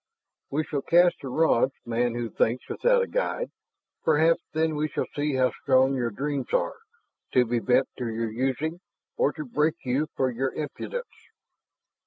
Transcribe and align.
"We 0.49 0.63
shall 0.63 0.81
cast 0.81 1.17
the 1.21 1.27
rods, 1.27 1.75
man 1.85 2.15
who 2.15 2.31
thinks 2.31 2.67
without 2.67 3.03
a 3.03 3.07
guide. 3.07 3.51
Perhaps 4.03 4.41
then 4.51 4.75
we 4.75 4.87
shall 4.87 5.05
see 5.15 5.35
how 5.35 5.51
strong 5.51 5.93
your 5.93 6.09
dreams 6.09 6.51
are 6.53 6.73
to 7.33 7.45
be 7.45 7.59
bent 7.59 7.87
to 7.99 8.07
your 8.07 8.31
using, 8.31 8.79
or 9.15 9.31
to 9.33 9.45
break 9.45 9.75
you 9.85 10.07
for 10.15 10.31
your 10.31 10.53
impudence." 10.55 11.05